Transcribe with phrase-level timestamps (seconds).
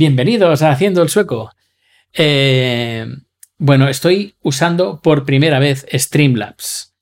[0.00, 1.50] Bienvenidos a Haciendo el Sueco.
[2.14, 3.06] Eh,
[3.58, 6.96] bueno, estoy usando por primera vez Streamlabs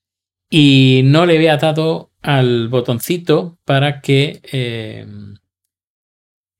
[0.50, 5.06] y no le había dado al botoncito para que eh,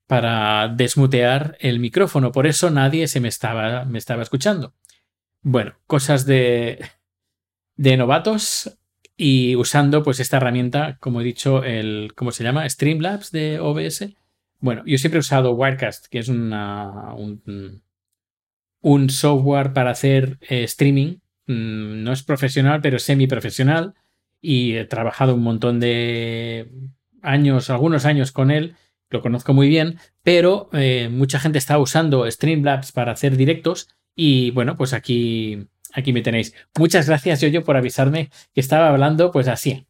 [0.07, 2.31] para desmutear el micrófono.
[2.31, 4.75] Por eso nadie se me estaba, me estaba escuchando.
[5.43, 6.79] Bueno, cosas de,
[7.75, 8.79] de novatos
[9.17, 12.69] y usando pues esta herramienta, como he dicho, el ¿cómo se llama?
[12.71, 14.15] Streamlabs de OBS
[14.61, 17.83] bueno, yo siempre he usado Wirecast, que es una, un,
[18.81, 21.19] un, software para hacer eh, streaming.
[21.47, 23.95] Mm, no es profesional, pero semi-profesional.
[24.41, 26.71] Y he trabajado un montón de
[27.23, 28.77] años, algunos años con él.
[29.11, 33.89] Lo conozco muy bien, pero eh, mucha gente está usando Streamlabs para hacer directos.
[34.15, 36.55] Y bueno, pues aquí, aquí me tenéis.
[36.77, 39.87] Muchas gracias, Yoyo, por avisarme que estaba hablando pues así,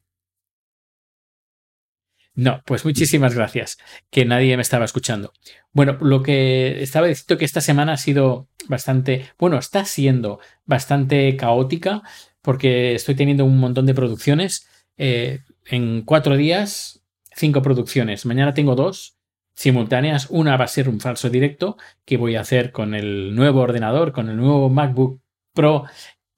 [2.38, 3.78] no, pues muchísimas gracias,
[4.12, 5.32] que nadie me estaba escuchando.
[5.72, 11.36] Bueno, lo que estaba diciendo que esta semana ha sido bastante, bueno, está siendo bastante
[11.36, 12.02] caótica
[12.40, 14.68] porque estoy teniendo un montón de producciones.
[14.96, 17.02] Eh, en cuatro días,
[17.34, 18.24] cinco producciones.
[18.24, 19.16] Mañana tengo dos
[19.54, 20.28] simultáneas.
[20.30, 24.12] Una va a ser un falso directo que voy a hacer con el nuevo ordenador,
[24.12, 25.20] con el nuevo MacBook
[25.52, 25.86] Pro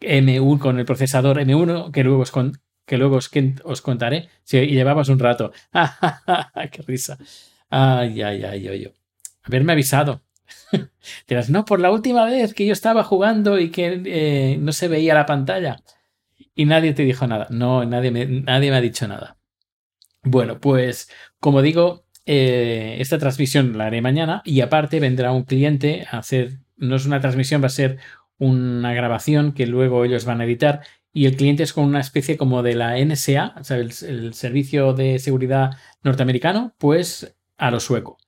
[0.01, 2.59] M1, con el procesador M1, que luego es con
[2.91, 4.29] que luego os, contaré.
[4.43, 5.53] Si llevabas un rato.
[6.73, 7.19] ¡Qué risa!
[7.69, 8.93] Ay, ay, ay, ay, ay.
[9.45, 10.23] Haberme avisado.
[11.29, 14.89] Dirás, no, por la última vez que yo estaba jugando y que eh, no se
[14.89, 15.77] veía la pantalla.
[16.57, 17.47] Y nadie te dijo nada.
[17.51, 19.37] No, nadie me, nadie me ha dicho nada.
[20.25, 26.09] Bueno, pues como digo, eh, esta transmisión la haré mañana y aparte vendrá un cliente
[26.11, 27.99] a hacer, no es una transmisión, va a ser
[28.37, 30.81] una grabación que luego ellos van a editar
[31.13, 35.73] y el cliente es con una especie como de la NSA, el, Servicio de Seguridad
[36.03, 38.19] Norteamericano, pues a lo sueco.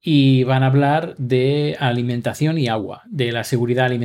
[0.00, 3.98] Y van a hablar de alimentación y agua, de la seguridad,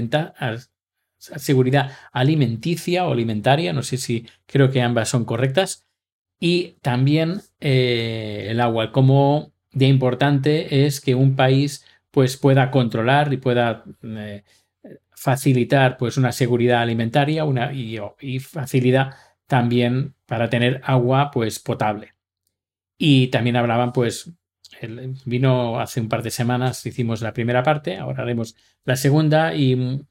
[1.18, 5.88] seguridad alimenticia o alimentaria, no sé si creo que ambas son correctas,
[6.40, 13.34] y también eh, el agua, cómo de importante es que un país pues pueda controlar
[13.34, 14.44] y pueda eh,
[15.18, 19.16] facilitar pues una seguridad alimentaria una, y, facilidad
[19.48, 22.14] también para tener agua pues potable.
[23.00, 24.32] Y también hablaban pues
[25.26, 28.56] vino hace un par de semanas, hicimos la primera parte, ahora haremos
[28.86, 30.06] la segunda y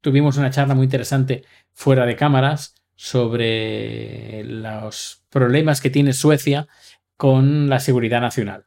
[0.00, 1.42] tuvimos una charla muy interesante
[1.72, 6.68] fuera de cámaras sobre los problemas que tiene Suecia
[7.16, 8.66] con la seguridad nacional,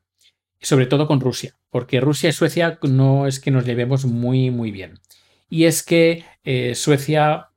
[0.59, 4.71] sobre todo con Rusia, porque Rusia y Suecia no es que nos llevemos muy muy
[4.71, 4.99] bien
[5.49, 7.49] y es que eh, Suecia,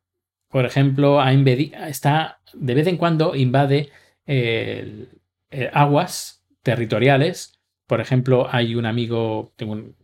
[0.48, 3.90] por ejemplo, ha está de vez en cuando invade
[4.26, 5.06] eh,
[5.72, 7.60] aguas territoriales.
[7.86, 9.94] Por ejemplo, hay un amigo, tengo un,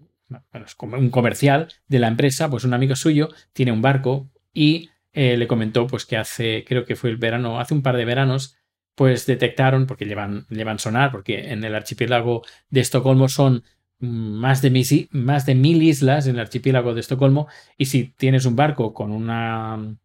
[1.10, 5.86] comercial de la empresa, pues un amigo suyo tiene un barco y eh, le comentó
[5.86, 8.56] pues que hace, creo que fue el verano, hace un par de veranos,
[8.96, 13.62] pues detectaron, porque llevan, llevan sonar, porque en el archipiélago de Estocolmo son
[13.98, 17.48] más de, más de mil islas en el archipiélago de Estocolmo
[17.78, 19.96] y si tienes un barco con una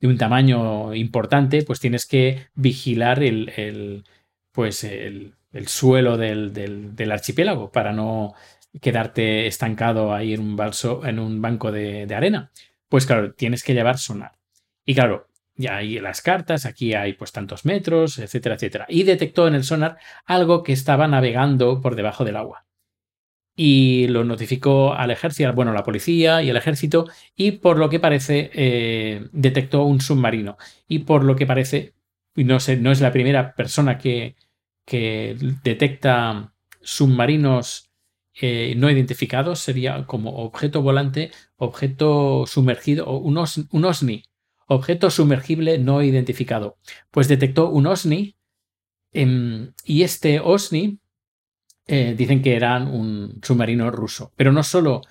[0.00, 4.04] de un tamaño importante, pues tienes que vigilar el,
[4.52, 5.34] pues el,
[5.66, 8.34] suelo del, del, archipiélago para no
[8.80, 12.50] quedarte estancado ahí en un balso, en un banco de, de arena.
[12.88, 14.32] Pues claro, tienes que llevar sonar.
[14.84, 18.86] Y claro, ya hay las cartas, aquí hay pues tantos metros, etcétera, etcétera.
[18.90, 19.96] Y detectó en el sonar
[20.26, 22.65] algo que estaba navegando por debajo del agua
[23.56, 27.98] y lo notificó al ejército, bueno, la policía y el ejército, y por lo que
[27.98, 30.58] parece eh, detectó un submarino.
[30.86, 31.94] Y por lo que parece,
[32.34, 34.36] no sé, no es la primera persona que,
[34.84, 36.52] que detecta
[36.82, 37.90] submarinos
[38.40, 43.38] eh, no identificados, sería como objeto volante, objeto sumergido, o un,
[43.70, 44.22] un OSNI,
[44.66, 46.76] objeto sumergible no identificado.
[47.10, 48.36] Pues detectó un OSNI
[49.12, 51.00] em, y este OSNI
[51.88, 54.32] eh, dicen que eran un submarino ruso.
[54.36, 55.02] Pero no solo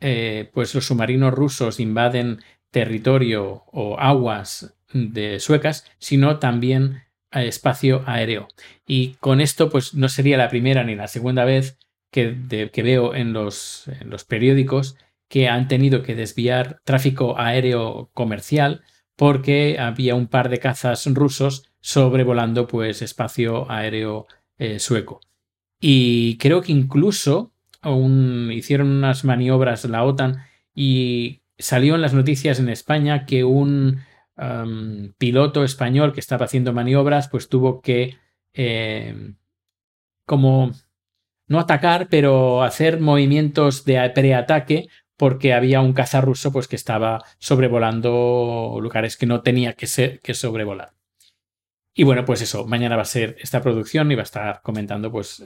[0.00, 2.40] eh, pues los submarinos rusos invaden
[2.70, 7.02] territorio o aguas de suecas, sino también
[7.32, 8.48] eh, espacio aéreo.
[8.86, 11.78] Y con esto, pues no sería la primera ni la segunda vez
[12.10, 12.34] que,
[12.82, 14.96] veo en los, en los periódicos
[15.28, 18.84] que han tenido que desviar tráfico aéreo comercial
[19.16, 24.26] porque había un par de cazas rusos sobrevolando pues espacio aéreo
[24.78, 25.20] sueco.
[25.88, 27.52] Y creo que incluso
[28.50, 30.38] hicieron unas maniobras la OTAN
[30.74, 34.00] y salió en las noticias en España que un
[35.16, 38.16] piloto español que estaba haciendo maniobras pues tuvo que
[38.52, 39.36] em,
[40.24, 40.72] como
[41.46, 47.22] no atacar, pero hacer movimientos de preataque porque había un caza ruso pues, que estaba
[47.38, 50.96] sobrevolando lugares que no tenía que, ser, que sobrevolar.
[51.98, 55.10] Y bueno, pues eso, mañana va a ser esta producción y va a estar comentando
[55.10, 55.42] pues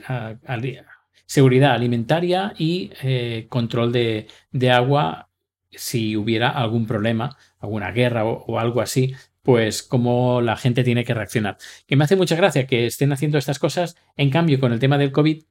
[1.25, 4.27] seguridad alimentaria y eh, control de,
[4.69, 5.29] agua
[5.71, 11.13] si hubiera algún problema, alguna guerra o, algo así, pues cómo la gente tiene que
[11.13, 11.57] reaccionar.
[11.87, 14.97] Que me hace mucha gracia que estén haciendo estas cosas, en cambio con el tema
[14.97, 15.43] del COVID,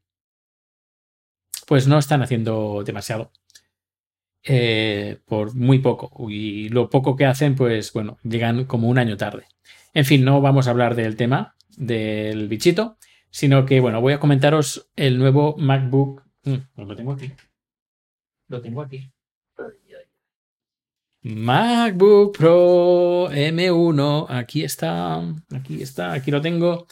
[1.66, 3.32] pues no están haciendo demasiado.
[4.42, 6.28] Eh, por muy poco.
[6.30, 9.46] Y lo poco que hacen, pues bueno, llegan como un año tarde.
[9.92, 12.98] En fin, no vamos a hablar del tema del bichito,
[13.30, 16.22] sino que, bueno, voy a comentaros el nuevo MacBook.
[16.44, 17.32] Mm, lo tengo aquí.
[18.48, 19.12] Lo tengo aquí.
[21.22, 24.26] MacBook Pro M1.
[24.28, 25.22] Aquí está.
[25.54, 26.12] Aquí está.
[26.12, 26.86] Aquí lo tengo.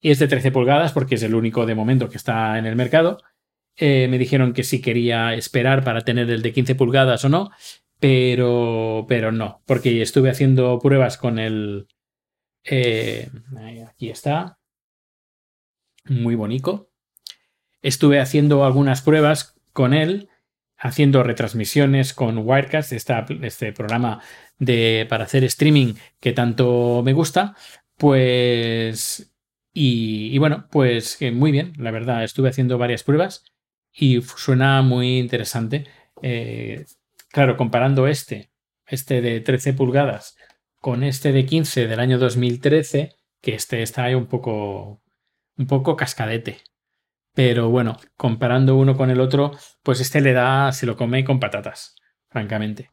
[0.00, 2.76] Y es de 13 pulgadas porque es el único de momento que está en el
[2.76, 3.18] mercado.
[3.76, 7.50] Eh, me dijeron que si quería esperar para tener el de 15 pulgadas o no,
[7.98, 11.88] pero, pero no, porque estuve haciendo pruebas con el...
[12.64, 13.30] Eh,
[13.88, 14.58] aquí está.
[16.06, 16.90] Muy bonito.
[17.82, 20.28] Estuve haciendo algunas pruebas con él,
[20.76, 24.22] haciendo retransmisiones con Wirecast, este programa
[24.58, 27.54] de, para hacer streaming que tanto me gusta.
[27.96, 29.34] Pues
[29.76, 33.44] y, bueno, pues muy bien, la verdad, estuve haciendo varias pruebas
[33.92, 35.84] y suena muy interesante.
[36.22, 36.86] Eh,
[37.28, 38.52] claro, comparando este,
[38.86, 40.36] este de 13 pulgadas,
[40.84, 45.00] con este de 15 del año 2013, que este está ahí un poco,
[45.56, 46.58] un poco cascadete.
[47.32, 49.52] Pero bueno, comparando uno con el otro,
[49.82, 51.96] pues este le da, se lo come con patatas,
[52.28, 52.90] francamente.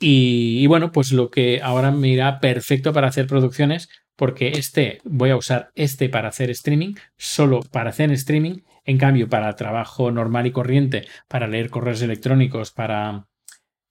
[0.00, 5.30] Y, bueno, pues lo que ahora me irá perfecto para hacer producciones, porque este voy
[5.30, 10.48] a usar este para hacer streaming, solo para hacer streaming, en cambio, para trabajo normal
[10.48, 13.28] y corriente, para leer correos electrónicos, para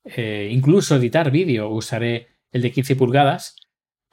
[0.04, 3.58] eh, incluso editar vídeo, usaré el de 15 pulgadas.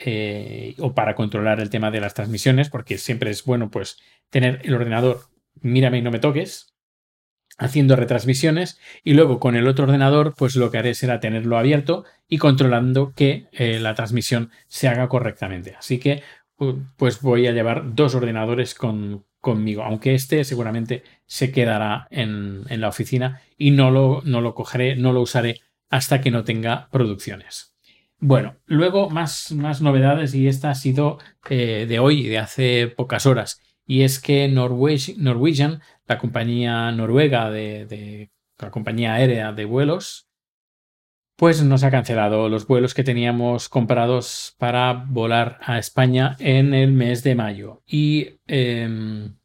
[0.04, 3.98] Eh, o para controlar el tema de las transmisiones, porque siempre es bueno pues
[4.30, 5.28] tener el ordenador,
[5.60, 6.74] mírame y no me toques,
[7.56, 12.04] haciendo retransmisiones y luego con el otro ordenador pues lo que haré será tenerlo abierto
[12.26, 15.76] y controlando que eh, la transmisión se haga correctamente.
[15.78, 16.24] Así que
[16.96, 22.88] pues voy a llevar dos ordenadores con, conmigo, aunque este seguramente se quedará en, la
[22.88, 25.60] oficina y no lo, no lo cogeré, no lo usaré
[25.90, 27.71] hasta que no tenga producciones.
[28.24, 31.18] Bueno, luego más, más novedades y esta ha sido
[31.50, 38.30] eh, de hoy, de hace pocas horas, y es que Norwegian, la compañía noruega de,
[38.60, 40.28] la compañía aérea de vuelos,
[41.34, 46.92] pues nos ha cancelado los vuelos que teníamos comprados para volar a España en el
[46.92, 47.82] mes de mayo.
[47.88, 49.36] Y em,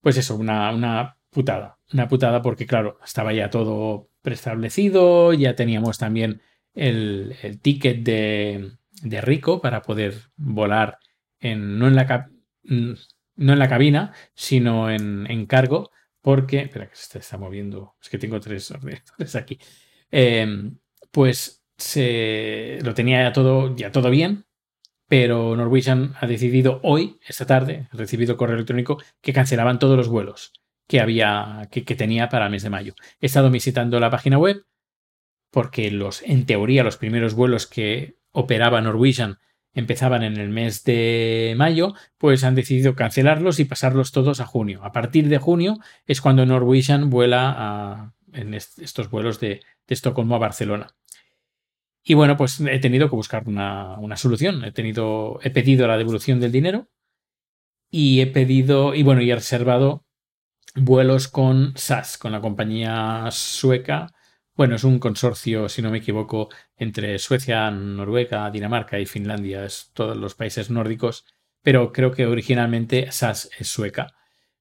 [0.00, 1.78] pues eso, una, una, putada.
[1.92, 6.40] Una putada porque, claro, estaba ya todo preestablecido, ya teníamos también
[6.74, 8.72] el, ticket de,
[9.20, 10.98] Rico para poder volar
[11.38, 12.30] en, no, en la,
[12.62, 15.90] no en la cabina, sino en, cargo,
[16.20, 16.62] porque...
[16.62, 19.58] Espera que se está moviendo, es que tengo tres ordenadores aquí.
[20.10, 20.72] Eh,
[21.10, 24.46] pues se lo tenía ya todo, ya todo bien,
[25.08, 30.52] pero Norwegian ha decidido hoy, esta tarde, recibido correo electrónico que cancelaban todos los vuelos
[30.86, 32.94] que había, que, tenía para el mes de mayo.
[33.20, 34.64] He estado visitando la página web
[35.54, 39.38] porque los, en teoría, los primeros vuelos que operaba Norwegian
[39.72, 44.82] empezaban en el mes de mayo, pues han decidido cancelarlos y pasarlos todos a junio.
[44.82, 50.88] A partir de junio es cuando Norwegian vuela en estos vuelos de, Estocolmo a Barcelona.
[52.02, 54.64] Y bueno, pues he tenido que buscar una, solución.
[54.64, 56.88] He tenido, he pedido la devolución del dinero
[57.90, 60.04] y he pedido, y bueno, y he reservado
[60.74, 64.13] vuelos con SAS, con la compañía sueca.
[64.56, 69.90] Bueno, es un consorcio, si no me equivoco, entre Suecia, Noruega, Dinamarca y Finlandia, es
[69.94, 71.24] todos los países nórdicos,
[71.60, 74.14] pero creo que originalmente SAS es sueca.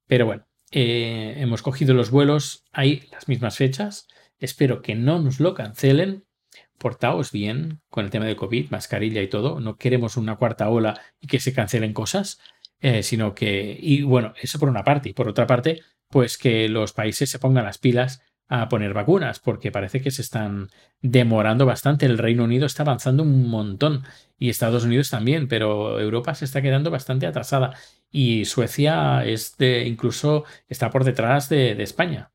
[0.07, 4.07] Pero bueno, eh, hemos cogido los vuelos, hay las mismas fechas,
[4.39, 6.25] espero que no nos lo cancelen
[6.79, 9.59] portaos bien con el tema del COVID, mascarilla y todo.
[9.59, 12.39] No queremos una cuarta ola y que se cancelen cosas,
[12.79, 15.09] eh, sino que, y bueno, eso por una parte.
[15.09, 19.39] Y por otra parte, pues que los países se pongan las pilas a poner vacunas,
[19.39, 20.69] porque parece que se están
[21.01, 22.05] demorando bastante.
[22.05, 24.03] El Reino Unido está avanzando un montón
[24.37, 27.73] y Estados Unidos también, pero Europa se está quedando bastante atrasada
[28.11, 32.33] y Suecia es de, incluso está por detrás de España.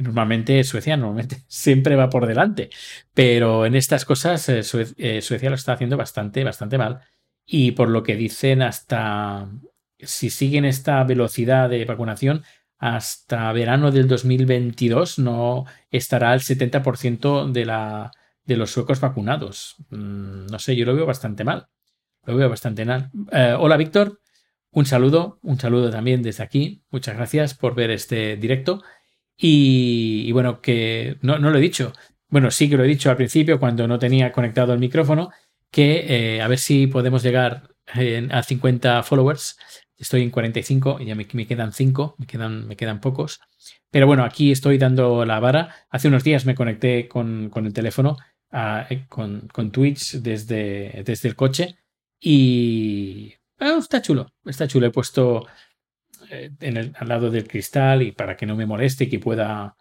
[0.00, 2.70] Normalmente Suecia normalmente siempre va por delante,
[3.14, 4.62] pero en estas cosas eh,
[4.96, 7.00] eh, Suecia lo está haciendo bastante, bastante mal.
[7.46, 9.48] Y por lo que dicen, hasta
[9.98, 12.44] si siguen esta velocidad de vacunación,
[12.80, 18.10] hasta verano del 2022 no estará el 70% de, la,
[18.44, 19.76] de los suecos vacunados.
[19.90, 21.68] Mm, no sé, yo lo veo bastante mal.
[22.24, 23.10] Lo veo bastante mal.
[23.32, 24.20] Eh, hola Víctor,
[24.70, 26.82] un saludo, un saludo también desde aquí.
[26.90, 28.82] Muchas gracias por ver este directo.
[29.36, 31.92] Y, bueno, que no, no, lo he dicho.
[32.28, 35.30] Bueno, sí que lo he dicho al principio cuando no tenía conectado el micrófono,
[35.70, 37.68] que eh, a ver si podemos llegar
[38.30, 39.58] a 50 followers.
[40.00, 43.40] Estoy en 45, ya me, quedan 5, me quedan, me quedan pocos.
[43.90, 45.74] Pero bueno, aquí estoy dando la vara.
[45.90, 48.16] Hace unos días me conecté con, el teléfono,
[48.50, 51.76] eh, con, con, Twitch desde, desde el coche
[52.18, 54.86] y ah, está chulo, está chulo.
[54.86, 55.46] He puesto
[56.30, 59.18] eh, en el, al lado del cristal y para que no me moleste y que
[59.18, 59.76] pueda,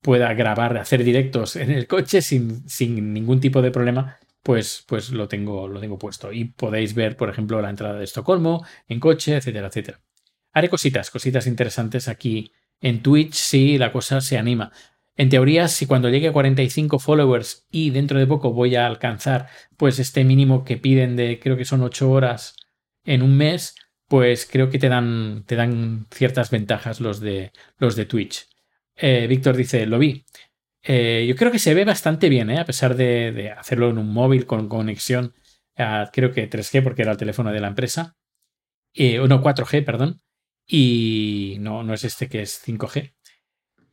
[0.00, 5.10] pueda grabar, hacer directos en el coche sin, sin ningún tipo de problema, pues, pues
[5.10, 6.30] lo, tengo, lo tengo puesto.
[6.30, 10.00] Y podéis ver, por ejemplo, la entrada de Estocolmo en coche, etcétera, etcétera.
[10.52, 14.70] Haré cositas, cositas interesantes aquí en Twitch si la cosa se anima.
[15.16, 19.48] En teoría, si cuando llegue a 45 followers y dentro de poco voy a alcanzar
[19.76, 22.54] pues este mínimo que piden de creo que son 8 horas
[23.04, 23.76] en un mes,
[24.08, 28.46] pues creo que te dan, te dan ciertas ventajas los de, los de Twitch.
[28.96, 30.26] Eh, Víctor dice, lo vi.
[30.84, 32.60] Eh, yo creo que se ve bastante bien, ¿eh?
[32.60, 35.34] a pesar de, hacerlo en un móvil con conexión,
[36.12, 38.16] creo que 3G porque era el teléfono de la empresa.
[39.20, 40.20] o no, 4G, perdón.
[40.66, 43.14] Y no, no es este que es 5G.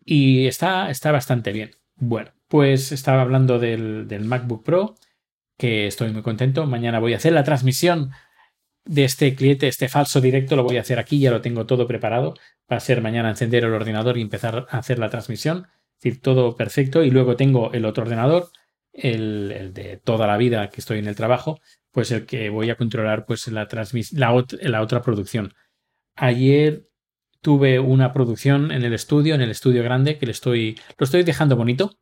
[0.05, 1.71] Y está, está bastante bien.
[1.95, 4.95] Bueno, pues estaba hablando del, MacBook Pro,
[5.57, 6.65] que estoy muy contento.
[6.65, 8.11] Mañana voy a hacer la transmisión
[8.85, 11.87] de este cliente, este falso directo, lo voy a hacer aquí, ya lo tengo todo
[11.87, 12.33] preparado.
[12.71, 15.67] Va a ser mañana encender el ordenador y empezar a hacer la transmisión.
[16.01, 17.03] Es decir, todo perfecto.
[17.03, 18.49] Y luego tengo el otro ordenador,
[18.91, 22.75] el, de toda la vida que estoy en el trabajo, pues el que voy a
[22.75, 23.67] controlar pues la,
[24.13, 25.53] la, otra producción.
[26.15, 26.87] Ayer
[27.39, 31.21] tuve una producción en el estudio, en el estudio grande, que le estoy, lo estoy
[31.21, 31.99] dejando bonito.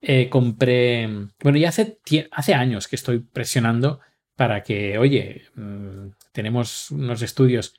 [0.00, 1.06] Eh, compré,
[1.42, 1.98] bueno, ya hace,
[2.30, 4.00] hace años que estoy presionando
[4.34, 7.74] para que, oye, mm, tenemos unos estudios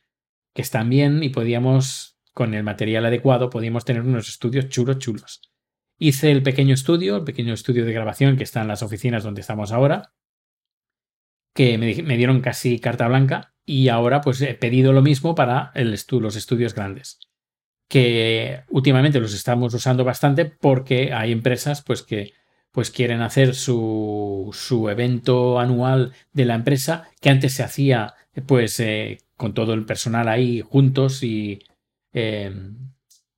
[0.53, 5.52] que están bien y podíamos, con el material adecuado, podíamos tener unos estudios chulos, chulos.
[5.97, 9.41] Hice el pequeño estudio, el pequeño estudio de grabación que está en las oficinas donde
[9.41, 10.13] estamos ahora,
[11.53, 15.97] que me, dieron casi carta blanca y ahora pues he pedido lo mismo para el
[16.19, 17.19] los estudios grandes
[17.87, 22.33] que últimamente los estamos usando bastante porque hay empresas pues que
[22.71, 28.15] pues quieren hacer su, su evento anual de la empresa que antes se hacía
[28.47, 31.59] pues eh, con todo el personal ahí juntos y
[32.13, 32.51] eh,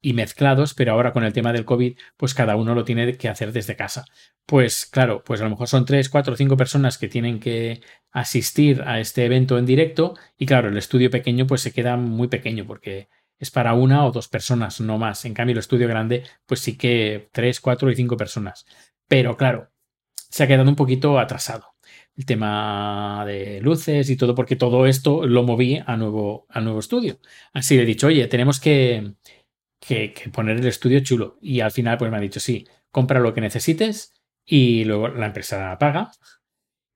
[0.06, 3.28] y mezclados, pero ahora con el tema del COVID, pues cada uno lo tiene que
[3.28, 4.06] hacer desde casa.
[4.46, 7.82] Pues claro, pues a lo mejor son tres, cuatro, cinco personas que tienen que
[8.12, 12.28] asistir a este evento en directo y claro, el estudio pequeño pues se queda muy
[12.28, 13.10] pequeño porque
[13.40, 15.26] es para una o dos personas, no más.
[15.26, 18.68] En cambio, el estudio grande, pues sí que tres, cuatro y cinco personas.
[19.08, 19.72] Pero claro,
[20.14, 21.66] se ha quedado un poquito atrasado
[22.16, 26.80] el tema de luces y todo, porque todo esto lo moví a nuevo, a nuevo
[26.80, 27.20] estudio.
[27.54, 29.16] Así le he dicho, oye, tenemos que,
[29.88, 31.38] que, poner el estudio chulo.
[31.42, 34.13] Y al final, pues me ha dicho, sí, compra lo que necesites
[34.46, 36.12] y luego la empresa paga.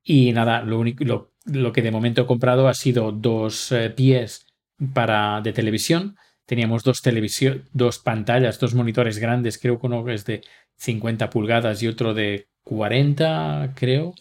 [0.04, 1.04] Y nada, lo, único,
[1.46, 4.48] lo, que de momento he comprado ha sido dos eh, pies
[4.94, 6.16] para, de televisión.
[6.46, 10.42] Teníamos dos, televisión, dos pantallas, dos monitores grandes, creo que uno es de
[10.78, 14.16] 50 pulgadas y otro de 40, creo.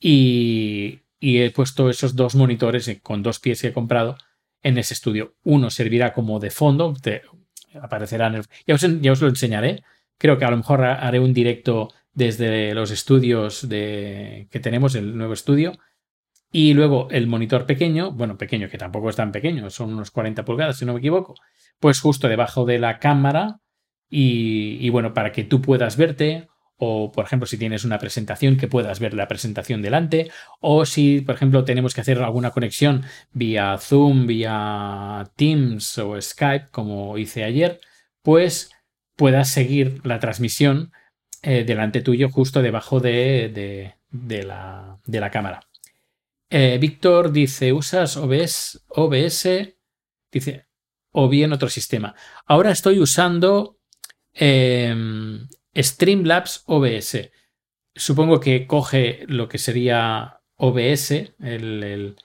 [0.00, 4.16] Y, y he puesto esos dos monitores con dos pies que he comprado
[4.62, 5.36] en ese estudio.
[5.44, 6.94] Uno servirá como de fondo,
[7.80, 8.36] aparecerán.
[8.36, 9.82] Os, ya os lo enseñaré.
[10.18, 15.16] Creo que a lo mejor haré un directo desde los estudios de, que tenemos, el
[15.16, 15.78] nuevo estudio.
[16.52, 20.44] Y luego el monitor pequeño, bueno, pequeño, que tampoco es tan pequeño, son unos 40
[20.44, 21.34] pulgadas, si no me equivoco,
[21.78, 23.60] pues justo debajo de la cámara.
[24.08, 26.48] Y, y bueno, para que tú puedas verte,
[26.80, 31.20] o por ejemplo si tienes una presentación que puedas ver la presentación delante o si
[31.20, 37.44] por ejemplo tenemos que hacer alguna conexión vía Zoom, vía Teams o Skype como hice
[37.44, 37.80] ayer,
[38.22, 38.70] pues
[39.14, 40.92] puedas seguir la transmisión
[41.42, 45.60] eh, delante tuyo justo debajo de, de, la, de la, cámara.
[46.48, 48.84] Eh, Víctor dice, ¿usas OBS?
[48.88, 49.48] OBS?
[50.32, 50.66] Dice,
[51.12, 52.14] o bien otro sistema.
[52.46, 53.78] Ahora estoy usando
[54.32, 57.30] em, Streamlabs OBS.
[57.94, 62.16] Supongo que coge lo que sería OBS, el,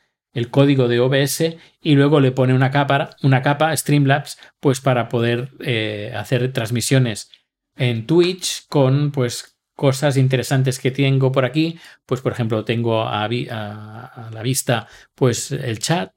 [0.52, 5.52] código de OBS, y luego le pone una capa, una capa Streamlabs, pues para poder
[5.60, 7.30] eh, hacer transmisiones
[7.76, 11.80] en Twitch con pues cosas interesantes que tengo por aquí.
[12.06, 16.12] Pues por ejemplo, tengo a, la vista pues el chat,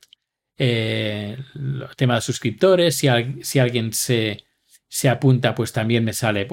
[0.56, 3.08] eh, el tema de suscriptores, si,
[3.42, 4.48] si alguien se
[4.88, 6.46] se apunta, pues también me sale,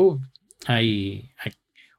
[0.66, 1.32] hay,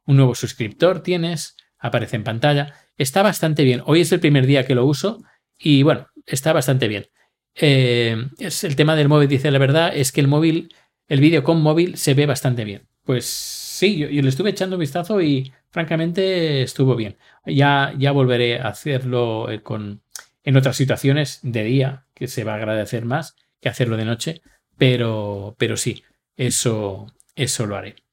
[0.05, 2.75] un nuevo suscriptor tienes, aparece en pantalla.
[2.97, 3.83] Está bastante bien.
[3.87, 5.23] Hoy es el primer día que lo uso
[5.59, 7.09] y bueno, está bastante bien.
[7.55, 10.75] Eh, es el tema del móvil, dice la verdad, es que el móvil,
[11.09, 12.87] el vídeo con móvil se ve bastante bien.
[13.05, 17.17] Pues sí, yo, le estuve echando un vistazo y francamente estuvo bien.
[17.45, 20.03] Ya, ya volveré a hacerlo eh, con,
[20.45, 24.43] en otras situaciones de día, que se va a agradecer más que hacerlo de noche,
[24.77, 26.03] pero, pero sí,
[26.37, 28.06] eso, eso lo haré.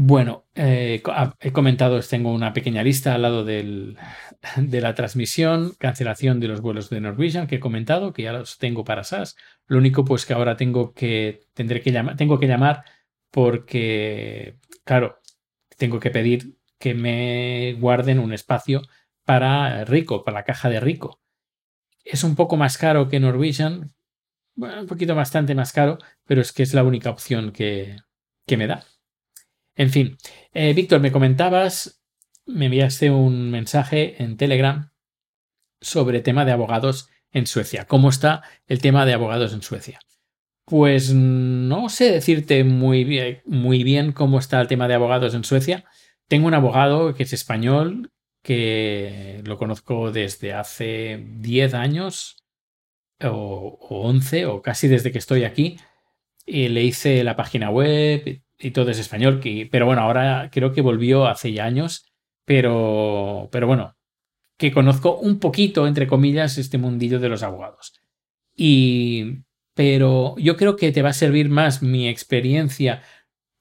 [0.00, 1.02] Bueno, eh,
[1.40, 3.96] he comentado, tengo una pequeña lista al lado de
[4.80, 8.84] la transmisión, cancelación de los vuelos de Norwegian que he comentado, que ya los tengo
[8.84, 9.34] para SAS.
[9.66, 12.84] Lo único pues que ahora tengo que, tendré que llamar, tengo que llamar
[13.32, 15.18] porque, claro,
[15.76, 18.82] tengo que pedir que me guarden un espacio
[19.24, 21.20] para Rico, para la caja de Rico.
[22.04, 23.92] Es un poco más caro que Norwegian,
[24.54, 27.96] bueno, un poquito bastante más caro, pero es que es la única opción que
[28.46, 28.84] me da.
[29.78, 30.18] En fin,
[30.54, 32.02] eh, Víctor, me comentabas,
[32.46, 34.90] me enviaste un mensaje en Telegram
[35.80, 37.84] sobre tema de abogados en Suecia.
[37.84, 40.00] ¿Cómo está el tema de abogados en Suecia?
[40.64, 45.44] Pues no sé decirte muy bien, muy bien cómo está el tema de abogados en
[45.44, 45.84] Suecia.
[46.26, 48.10] Tengo un abogado que es español,
[48.42, 52.44] que lo conozco desde hace 10 años
[53.22, 55.78] o, o 11 o casi desde que estoy aquí.
[56.44, 60.80] Y le hice la página web, y todo es español, pero bueno, ahora creo que
[60.80, 62.10] volvió hace ya años,
[62.44, 63.96] pero, pero bueno,
[64.56, 67.92] que conozco un poquito, entre comillas, este mundillo de los abogados.
[68.54, 73.02] Y, pero yo creo que te va a servir más mi experiencia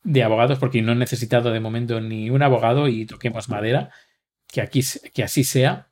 [0.04, 3.92] de abogados, porque no he necesitado de momento ni un abogado y toquemos madera,
[4.48, 4.82] que, aquí,
[5.14, 5.92] que así sea.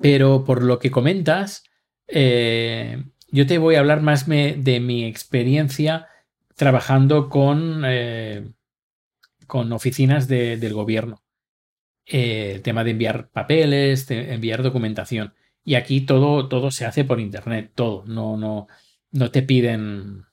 [0.00, 1.64] Pero por lo que comentas,
[2.06, 6.06] eh, yo te voy a hablar más de mi experiencia
[6.58, 8.52] trabajando con, eh,
[9.46, 11.22] con oficinas del gobierno.
[12.04, 15.34] Eh, el tema de enviar papeles, de enviar documentación.
[15.64, 18.04] Y aquí todo, todo se hace por internet, todo.
[18.06, 18.66] No, no,
[19.12, 20.24] no te piden.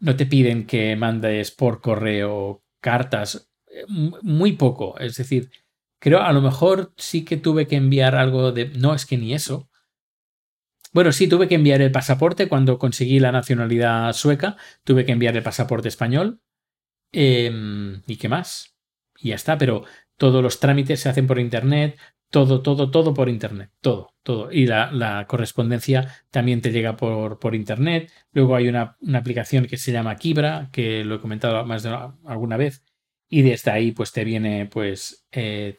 [0.00, 3.48] No te piden que mandes por correo cartas.
[3.68, 4.98] Eh, muy poco.
[4.98, 5.50] Es decir,
[6.00, 8.70] creo a lo mejor sí que tuve que enviar algo de.
[8.70, 9.67] No, es que ni eso.
[10.98, 14.56] Bueno, sí, tuve que enviar el pasaporte cuando conseguí la nacionalidad sueca.
[14.82, 16.40] Tuve que enviar el pasaporte español.
[17.12, 18.76] Em, ¿Y qué más?
[19.16, 19.84] Y ya está, pero
[20.16, 22.00] todos los trámites se hacen por Internet.
[22.30, 23.70] Todo, todo, todo por Internet.
[23.80, 24.50] Todo, todo.
[24.50, 28.10] Y la, correspondencia también te llega por, por Internet.
[28.32, 32.56] Luego hay una, aplicación que se llama Kibra, que lo he comentado más de alguna
[32.56, 32.84] vez.
[33.28, 35.78] Y desde ahí, pues te viene, pues, eh,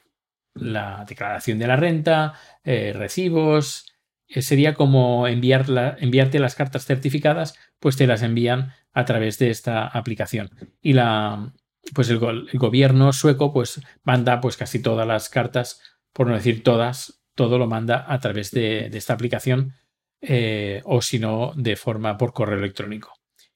[0.54, 3.89] la declaración de la renta, eh, recibos,
[4.30, 10.52] sería como enviarte las cartas certificadas, pues te las envían a través de esta aplicación.
[10.82, 11.54] Y la,
[11.94, 15.82] pues el, gobierno sueco pues manda pues casi todas las cartas,
[16.14, 19.74] por no decir todas, todo lo manda a través de, esta aplicación
[20.22, 23.14] eh, o si no de forma por correo electrónico.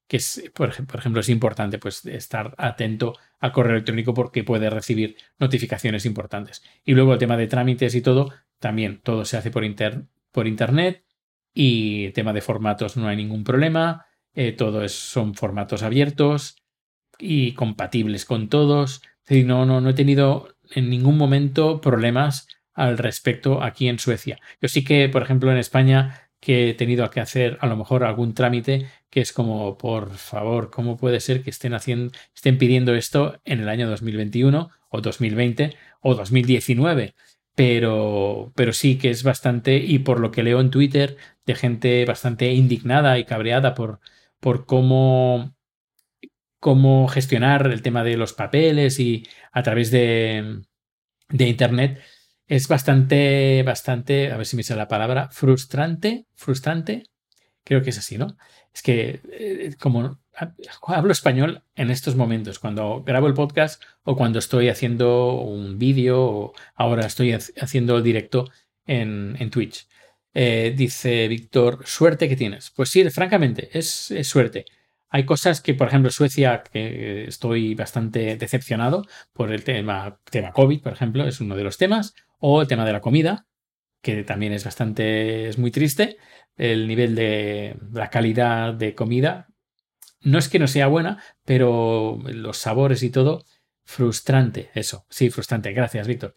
[0.07, 5.17] Que es, por, ejemplo, es importante pues estar atento al correo electrónico porque puede recibir
[5.39, 6.63] notificaciones importantes.
[6.83, 10.47] Y luego el tema de trámites y todo, también todo se hace por, internet por
[10.47, 11.05] internet
[11.53, 16.57] y tema de formatos no hay ningún problema, eh, todo son formatos abiertos
[17.19, 19.01] y compatibles con todos.
[19.29, 24.39] no, no, no he tenido en ningún momento problemas al respecto aquí en Suecia.
[24.61, 28.03] Yo sí que, por ejemplo, en España que he tenido que hacer a lo mejor
[28.03, 32.95] algún trámite que es como, por favor, ¿cómo puede ser que estén haciendo, estén pidiendo
[32.95, 37.13] esto en el año 2021 o 2020 o 2019?
[37.55, 42.05] Pero, pero sí que es bastante, y por lo que leo en Twitter, de gente
[42.05, 43.99] bastante indignada y cabreada por,
[44.39, 45.55] por cómo,
[46.59, 50.63] cómo gestionar el tema de los papeles y a través de,
[51.29, 52.01] de Internet,
[52.47, 57.03] es bastante, bastante, a ver si me sale la palabra, frustrante, frustrante,
[57.63, 58.37] creo que es así, ¿no?
[58.73, 60.19] Es que eh, como
[60.87, 66.21] hablo español en estos momentos, cuando grabo el podcast o cuando estoy haciendo un vídeo
[66.23, 68.49] o ahora estoy haciendo directo
[68.85, 69.87] en, Twitch.
[70.33, 72.71] Eh, dice Víctor, suerte que tienes.
[72.71, 74.65] Pues sí, francamente, es, suerte.
[75.09, 80.81] Hay cosas que, por ejemplo, Suecia, que estoy bastante decepcionado por el tema, tema COVID,
[80.81, 83.45] por ejemplo, es uno de los temas, o el tema de la comida,
[84.01, 86.17] que también es bastante, es muy triste,
[86.57, 89.52] el nivel de la calidad de comida
[90.23, 93.45] no es que no sea buena, pero los sabores y todo,
[93.83, 96.35] frustrante, eso, sí, frustrante, gracias, Víctor.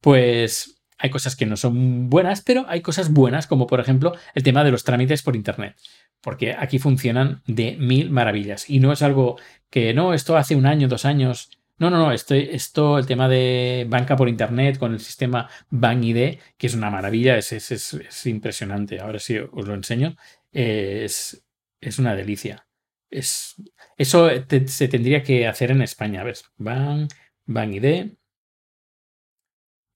[0.00, 4.42] Pues hay cosas que no son buenas, pero hay cosas buenas, como por ejemplo el
[4.42, 5.76] tema de los trámites por Internet,
[6.20, 9.36] porque aquí funcionan de mil maravillas y no es algo
[9.68, 11.50] que no, esto hace un año, dos años.
[11.78, 16.66] No, no, no, esto, el tema de banca por Internet con el sistema BankID, que
[16.68, 19.00] es una maravilla, es, es, impresionante.
[19.00, 20.14] Ahora sí os lo enseño.
[20.52, 21.44] Es,
[21.80, 22.66] es una delicia.
[23.12, 23.54] Es,
[23.96, 24.28] eso
[24.66, 26.22] se tendría que hacer en España.
[26.22, 27.12] A ver, Bank,
[27.46, 28.16] BankID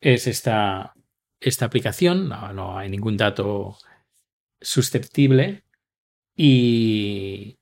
[0.00, 0.94] es esta,
[1.40, 3.78] esta aplicación, no, hay ningún dato
[4.60, 5.64] susceptible
[6.36, 7.58] y,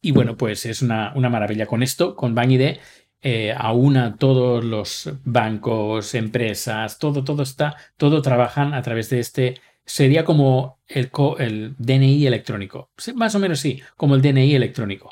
[0.00, 1.66] y bueno, pues es una, maravilla.
[1.66, 2.78] Con esto, con BankID,
[3.22, 9.60] eh, aúna todos los bancos, empresas, todo, todo está, todo trabajan a través de este.
[9.84, 11.10] Sería como el,
[11.78, 12.90] DNI electrónico.
[13.14, 15.10] Más o menos sí, como el DNI electrónico.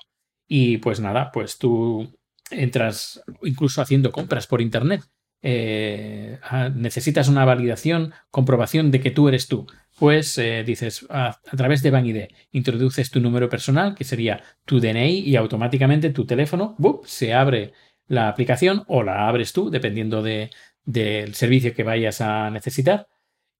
[0.48, 2.11] Y pues nada, pues tú
[2.50, 5.02] entras incluso haciendo compras por internet
[5.44, 9.66] eh, ah, necesitas una validación, comprobación de que tú eres tú.
[9.98, 15.18] Pues eh, dices, a, través de BankID, introduces tu número personal, que sería tu DNI,
[15.20, 17.72] y automáticamente tu teléfono se abre
[18.06, 23.08] la aplicación o la abres tú, dependiendo del servicio que vayas a necesitar.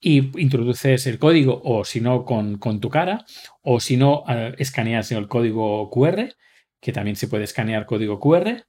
[0.05, 3.25] Y introduces el código, o si no, con, tu cara,
[3.63, 6.35] o si no, eh, escaneas el código QR,
[6.81, 8.67] que también se puede escanear código QR,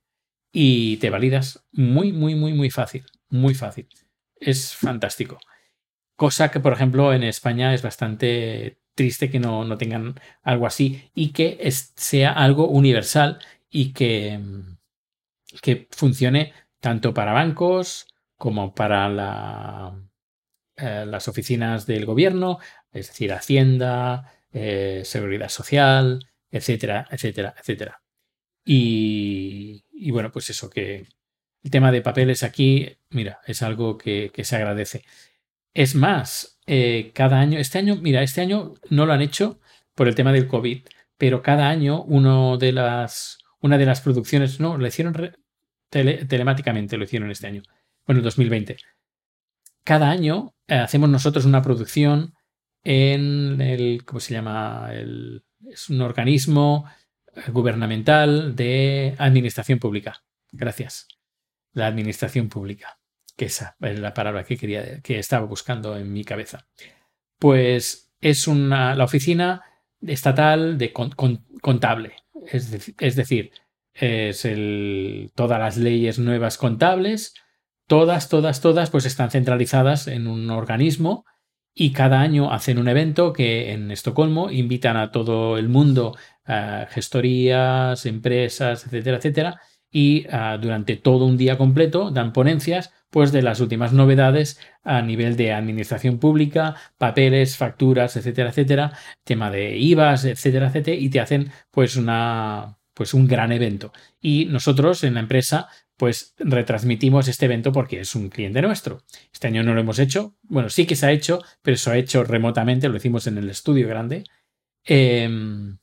[0.52, 3.06] y te validas muy, muy, muy, muy fácil.
[3.30, 3.88] Muy fácil.
[4.36, 5.40] Es fantástico.
[6.16, 11.30] Cosa que, por ejemplo, en España es bastante triste que no, tengan algo así y
[11.34, 13.40] que sea algo universal
[13.72, 14.40] y que,
[15.64, 18.06] que funcione tanto para bancos
[18.38, 19.96] como para la,
[20.84, 22.60] eh, las oficinas del gobierno,
[22.92, 26.20] es decir, Hacienda, eh, Seguridad Social,
[26.52, 28.02] etcétera, etcétera, etcétera.
[28.66, 31.08] Y, bueno, pues eso, que
[31.64, 35.04] el tema de papeles aquí, mira, es algo que, se agradece.
[35.74, 39.62] Es más, eh, cada año, este año, mira, este año no lo han hecho
[39.96, 40.84] por el tema del COVID,
[41.18, 45.32] pero cada año uno de las, una de las producciones, no, lo hicieron
[45.90, 47.64] telemáticamente, lo hicieron este año,
[48.06, 48.78] bueno, el 2020.
[49.84, 52.34] Cada año eh, hacemos nosotros una producción
[52.84, 54.92] en el, ¿cómo se llama?
[55.70, 56.86] Es un organismo
[57.48, 60.24] gubernamental de administración pública.
[60.52, 61.08] Gracias.
[61.74, 63.00] La administración pública,
[63.36, 66.68] que esa es la palabra que quería, que estaba buscando en mi cabeza.
[67.40, 69.64] Pues es una, la oficina
[70.02, 72.16] estatal de contable.
[72.46, 73.52] Es, es, decir,
[73.94, 77.34] es el, todas las leyes nuevas contables,
[77.88, 81.26] todas, todas, todas, pues están centralizadas en un organismo
[81.74, 86.16] y cada año hacen un evento que en Estocolmo invitan a todo el mundo,
[86.46, 93.32] a gestorías, empresas, etcétera, etcétera, y ah, durante todo un día completo dan ponencias pues
[93.32, 98.94] de las últimas novedades a nivel de administración pública, papeles, facturas, etcétera, etcétera,
[99.24, 103.92] tema de IVAs, etcétera, etcétera, y te hacen pues una pues un gran evento.
[104.22, 109.04] Y nosotros en la empresa pues retransmitimos este evento porque es un cliente nuestro.
[109.32, 110.36] Este año no lo hemos hecho.
[110.44, 113.50] Bueno, sí que se ha hecho, pero se ha hecho remotamente, lo hicimos en el
[113.50, 114.24] estudio grande.
[114.86, 115.78] Em,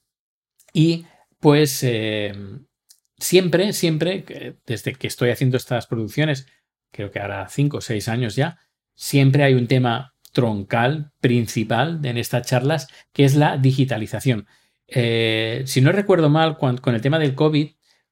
[0.72, 1.06] y
[1.38, 2.66] pues em,
[3.18, 6.46] siempre, siempre, desde que estoy haciendo estas producciones,
[6.92, 8.58] creo que ahora cinco o seis años ya,
[8.94, 14.46] siempre hay un tema troncal, principal en estas charlas, que es la digitalización.
[14.86, 17.70] Eh, si no recuerdo mal, con el tema del COVID,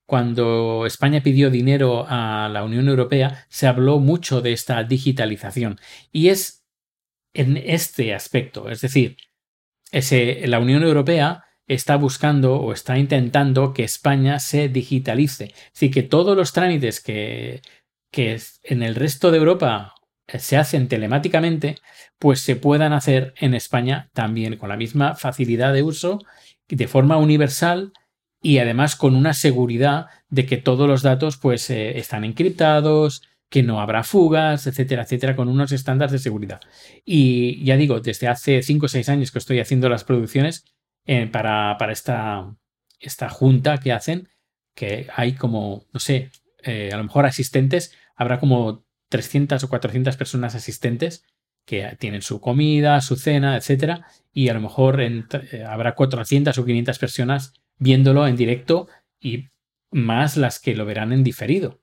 [0.09, 5.79] cuando España pidió dinero a la Unión Europea, se habló mucho de esta digitalización.
[6.11, 6.65] Y es
[7.35, 9.19] en este aspecto, es decir,
[9.93, 15.53] la Unión Europea está buscando o está intentando que España se digitalice.
[15.75, 17.61] Decir, que todos los trámites que,
[18.15, 19.93] en el resto de Europa
[20.27, 21.77] se hacen telemáticamente,
[22.19, 26.19] pues se puedan hacer en España también con la misma facilidad de uso,
[26.67, 27.93] de forma universal
[28.41, 33.63] y además con una seguridad de que todos los datos pues eh, están encriptados, que
[33.63, 36.61] no habrá fugas, etcétera, etcétera, con unos estándares de seguridad.
[37.05, 40.65] Y ya digo, desde hace 5 o 6 años que estoy haciendo las producciones
[41.07, 42.55] eh, para, para esta,
[43.01, 44.29] esta, junta que hacen,
[44.75, 46.31] que hay como, no sé,
[46.63, 51.25] eh, a lo mejor asistentes, habrá como 300 o 400 personas asistentes
[51.65, 55.01] que tienen su comida, su cena, etcétera, y a lo mejor
[55.67, 58.89] habrá 400 o 500 personas viéndolo en directo
[59.21, 59.49] y
[59.91, 61.81] más las que lo verán en diferido.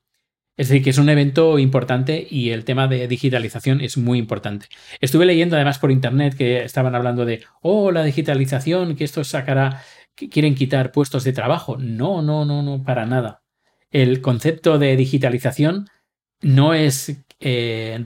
[0.58, 4.68] Es decir, que es un evento importante y el tema de digitalización es muy importante.
[5.02, 9.82] Estuve leyendo además por internet que estaban hablando de, oh, la digitalización, que esto sacará,
[10.16, 11.76] que quieren quitar puestos de trabajo.
[11.78, 13.44] No, no, no, no, para nada.
[13.92, 15.90] El concepto de digitalización
[16.42, 18.02] no es eh,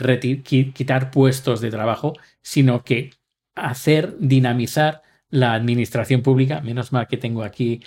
[0.74, 3.12] quitar puestos de trabajo, sino que
[3.56, 7.82] hacer dinamizar la administración pública, menos mal que tengo aquí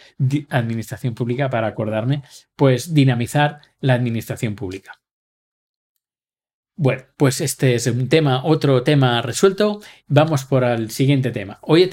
[0.50, 2.22] administración pública para acordarme,
[2.56, 5.02] pues dinamizar la administración pública.
[6.76, 9.80] Bueno, pues este es un tema, otro tema resuelto.
[10.06, 11.58] Vamos por el siguiente tema.
[11.62, 11.88] Hoy he,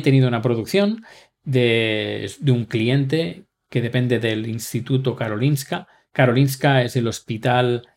[0.00, 1.04] tenido una producción
[1.42, 5.88] de, un cliente que depende del Instituto Karolinska.
[6.12, 7.88] Karolinska es el hospital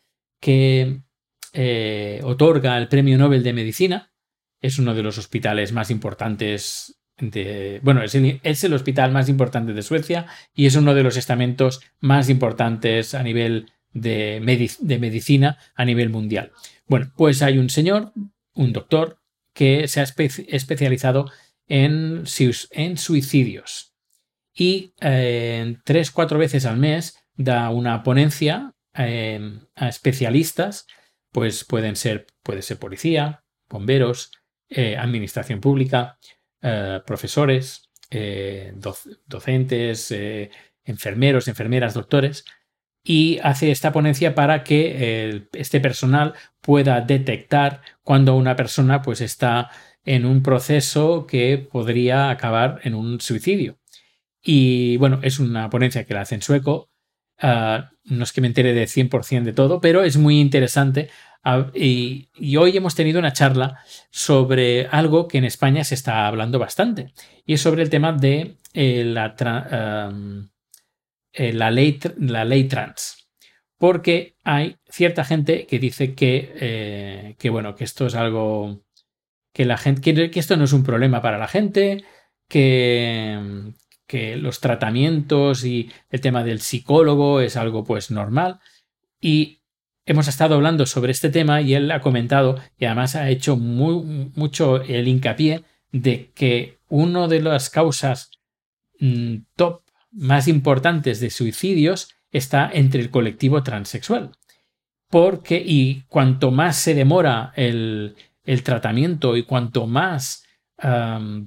[0.41, 1.01] que
[1.53, 4.12] eh, otorga el Premio Nobel de Medicina.
[4.63, 9.83] Es uno de los hospitales más importantes de, bueno, es el, hospital más importante de
[9.83, 16.09] Suecia y es uno de los estamentos más importantes a nivel de, medicina a nivel
[16.09, 16.51] mundial.
[16.87, 18.13] Bueno, pues hay un señor,
[18.55, 19.19] un doctor,
[19.53, 21.29] que se ha especializado
[21.67, 22.23] en,
[22.71, 23.93] en, suicidios
[24.53, 30.87] y eh, tres, cuatro veces al mes da una ponencia eh, a especialistas,
[31.31, 34.31] pues pueden ser, puede ser policía, bomberos,
[34.75, 36.17] eh, administración pública,
[37.05, 37.89] profesores,
[39.25, 40.13] docentes,
[40.85, 42.45] enfermeros, enfermeras, doctores,
[43.03, 49.71] y hace esta ponencia para que este personal pueda detectar cuando una persona pues está
[50.05, 53.77] en un proceso que podría acabar en un suicidio.
[54.41, 56.89] Y bueno, es una ponencia que la hace en sueco.
[57.39, 61.09] Ah, no es que me entere de 100% de todo, pero es muy interesante.
[61.73, 67.13] Y, hoy hemos tenido una charla sobre algo que en España se está hablando bastante.
[67.45, 69.35] Y es sobre el tema de eh, la...
[71.33, 73.27] Eh, la, ley, trans.
[73.77, 78.83] Porque hay cierta gente que dice que, eh, que bueno, que esto es algo
[79.51, 82.03] que la gente, que, esto no es un problema para la gente,
[82.47, 83.73] que,
[84.07, 88.59] que los tratamientos y el tema del psicólogo es algo pues normal.
[89.19, 89.59] Y
[90.05, 94.31] hemos estado hablando sobre este tema y él ha comentado y además ha hecho muy,
[94.35, 98.31] mucho el hincapié de que una de las causas
[98.99, 104.31] mm, top más importantes de suicidios está entre el colectivo transexual.
[105.09, 108.15] Porque, y cuanto más se demora el,
[108.63, 110.43] tratamiento y cuanto más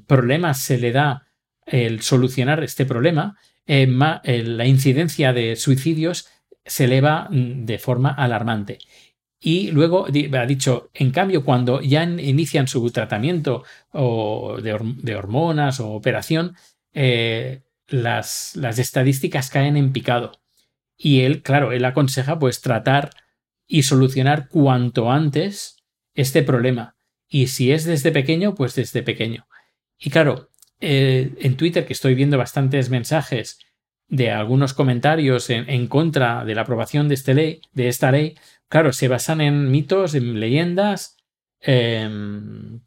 [0.07, 1.26] problemas se le da
[1.67, 6.29] el solucionar este problema, eh, la incidencia de suicidios
[6.65, 8.79] se eleva mm, de forma alarmante.
[9.39, 15.91] Y luego ha dicho, en cambio, cuando ya inician su tratamiento o de, hormonas o
[15.91, 16.57] operación,
[16.95, 20.33] eh, las, las estadísticas caen en picado.
[20.97, 23.11] Y él, claro, él aconseja pues tratar
[23.67, 25.77] y solucionar cuanto antes
[26.15, 26.97] este problema.
[27.29, 29.47] Y si es desde pequeño, pues desde pequeño.
[29.99, 33.59] Y claro, eh, en Twitter que estoy viendo bastantes mensajes
[34.09, 38.37] de algunos comentarios en, contra de la aprobación de, este ley, de esta ley,
[38.69, 41.17] claro, se basan en mitos, en leyendas,
[41.61, 42.09] eh,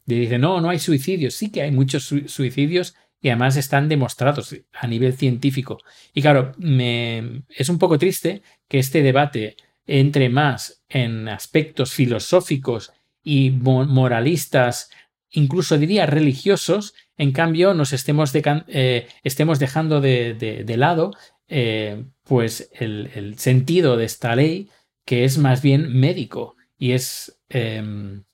[0.06, 1.34] y no, no hay suicidios.
[1.34, 5.78] Sí que hay muchos suicidios y además están demostrados a nivel científico.
[6.14, 12.92] Y claro, me, es un poco triste que este debate entre más en aspectos filosóficos
[13.22, 14.90] y moralistas,
[15.30, 21.12] incluso diría religiosos, en cambio nos estemos, eh, estemos dejando de, lado
[21.48, 24.68] eh, pues el, sentido de esta ley,
[25.04, 28.24] que es más bien médico y es, em,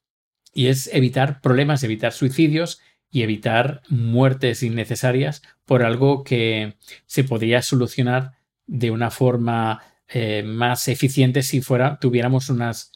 [0.52, 2.80] y es evitar problemas, evitar suicidios
[3.10, 6.74] y evitar muertes innecesarias por algo que
[7.06, 8.32] se podría solucionar
[8.66, 12.92] de una forma eh, más eficiente si fuera, tuviéramos unas.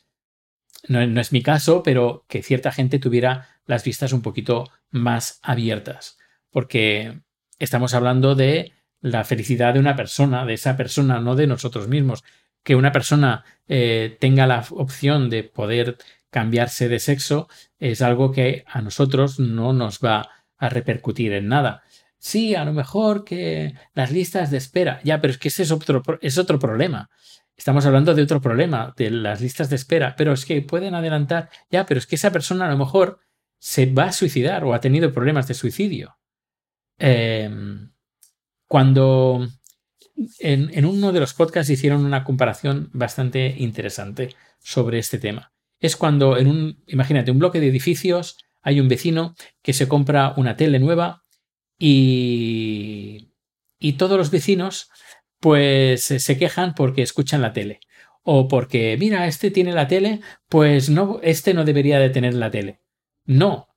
[0.89, 6.19] No, es mi caso, pero que cierta gente tuviera las vistas un poquito más abiertas.
[6.51, 7.21] Porque
[7.59, 12.25] estamos hablando de la felicidad de una persona, de esa persona, no de nosotros mismos.
[12.63, 15.97] Que una persona eh, tenga la opción de poder
[16.31, 21.83] cambiarse de sexo es algo que a nosotros no nos va a repercutir en nada.
[22.19, 25.71] Sí, a lo mejor que las listas de espera, ya, pero es que ese es
[25.71, 27.11] otro, es otro problema.
[27.61, 31.51] Estamos hablando de otro problema, de las listas de espera, pero es que pueden adelantar,
[31.71, 33.21] ya, pero es que esa persona a lo mejor
[33.59, 36.17] se va a suicidar o ha tenido problemas de suicidio.
[36.97, 37.93] Em,
[38.67, 39.47] cuando
[40.39, 45.97] en, en, uno de los podcasts hicieron una comparación bastante interesante sobre este tema es
[45.97, 50.57] cuando en un, imagínate, un bloque de edificios hay un vecino que se compra una
[50.57, 51.25] tele nueva
[51.79, 53.35] y,
[53.79, 54.91] y todos los vecinos
[55.41, 57.81] pues se quejan porque escuchan la tele
[58.23, 62.51] o porque mira, este tiene la tele, pues no, este no debería de tener la
[62.51, 62.81] tele.
[63.25, 63.69] No.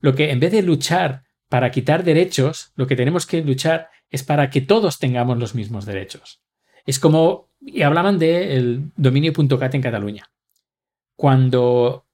[0.00, 4.22] Lo que en vez de luchar para quitar derechos, lo que tenemos que luchar es
[4.22, 6.40] para que todos tengamos los mismos derechos.
[6.84, 10.30] Es como, y hablaban del dominio.cat en Cataluña.
[11.16, 12.06] cuando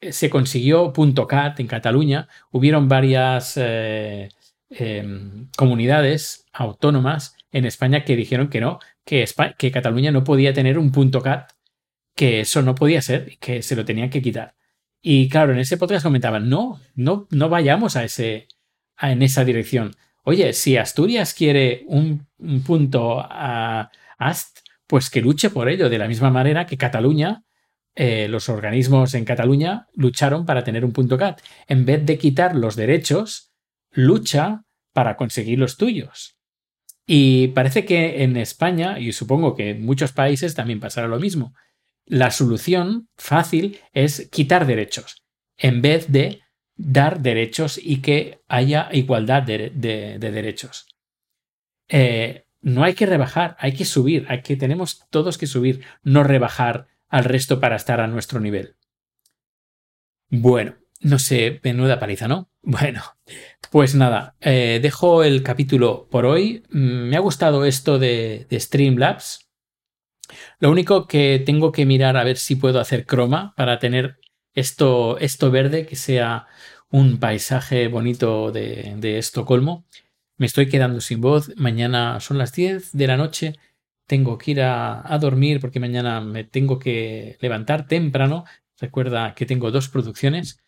[0.00, 0.92] se consiguió
[1.28, 4.30] .cat en Cataluña, hubieron varias eh,
[4.70, 9.24] em, comunidades autónomas en España que dijeron que no, que,
[9.58, 11.52] que Cataluña no podía tener un punto .cat,
[12.14, 14.54] que eso no podía ser, que se lo tenían que quitar.
[15.02, 18.48] Y claro, en ese podcast comentaban, no, no, no vayamos a ese,
[19.00, 19.92] en esa dirección.
[20.24, 22.26] Oye, si Asturias quiere un,
[22.66, 27.44] punto a AST, pues que luche por ello, de la misma manera que Cataluña,
[27.94, 31.40] eh, los organismos en Cataluña lucharon para tener un punto CAT.
[31.66, 33.52] En vez de quitar los derechos,
[33.90, 36.39] lucha para conseguir los tuyos.
[37.12, 41.56] Y parece que en España, y supongo que en muchos países también pasará lo mismo,
[42.06, 45.24] la solución fácil es quitar derechos,
[45.56, 46.40] en vez de
[46.76, 49.70] dar derechos y que haya igualdad de,
[50.20, 50.86] derechos.
[51.88, 56.22] Eh, no hay que rebajar, hay que subir, hay que, tenemos todos que subir, no
[56.22, 58.76] rebajar al resto para estar a nuestro nivel.
[60.28, 62.50] Bueno, no sé, menuda paliza, ¿no?
[62.62, 63.02] Bueno,
[63.70, 66.62] pues nada, eh, dejo el capítulo por hoy.
[66.70, 69.48] Mm, me ha gustado esto de, Streamlabs.
[70.60, 74.20] Lo único que tengo que mirar a ver si puedo hacer croma para tener
[74.54, 76.46] esto, esto verde que sea
[76.90, 79.86] un paisaje bonito de, Estocolmo.
[80.36, 81.52] Me estoy quedando sin voz.
[81.56, 83.54] Mañana son las 10 de la noche.
[84.06, 88.44] Tengo que ir a, dormir porque mañana me tengo que levantar temprano.
[88.78, 90.60] Recuerda que tengo dos producciones.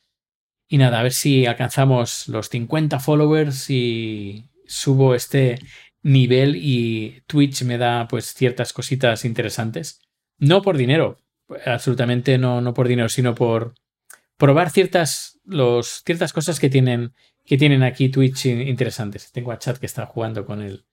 [0.72, 5.58] Y nada, a ver si alcanzamos los 50 followers y subo este
[6.02, 10.00] nivel y Twitch me da pues ciertas cositas interesantes.
[10.38, 11.18] No por dinero,
[11.66, 13.74] absolutamente no, no por dinero, sino por
[14.38, 17.12] probar ciertas, los, ciertas cosas que tienen,
[17.44, 19.30] que tienen aquí Twitch interesantes.
[19.30, 20.86] Tengo a Chat que está jugando con el,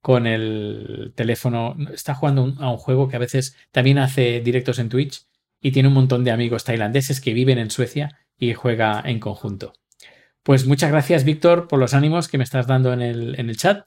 [0.00, 4.88] con el teléfono, está jugando a un juego que a veces también hace directos en
[4.88, 5.26] Twitch
[5.60, 9.74] y tiene un montón de amigos tailandeses que viven en Suecia y juega en conjunto.
[10.42, 13.56] Pues muchas gracias, Víctor, por los ánimos que me estás dando en el, en el
[13.56, 13.86] chat.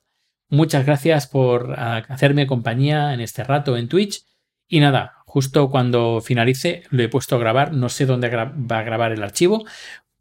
[0.50, 4.24] Muchas gracias por hacerme compañía en este rato en Twitch.
[4.68, 8.84] Y nada, justo cuando finalice lo he puesto a grabar, no sé dónde va a
[8.84, 9.66] grabar el archivo,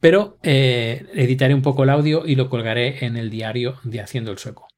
[0.01, 4.33] pero eh, editaré un poco el audio y lo colgaré en el diario de Haciendo
[4.33, 4.69] el Sueco,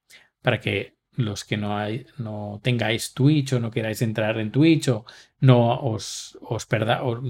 [0.43, 4.89] para que los que no, hay, no tengáis Twitch o no queráis entrar en Twitch
[4.89, 5.07] o
[5.41, 7.23] no os, os perda, o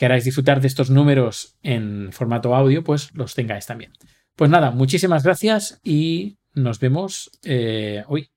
[0.00, 3.92] queráis disfrutar de estos números en formato audio, pues los tengáis también.
[4.34, 8.30] Pues nada, muchísimas gracias y nos vemos eh, hoy.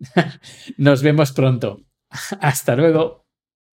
[0.76, 1.80] nos vemos pronto.
[2.42, 3.25] Hasta luego.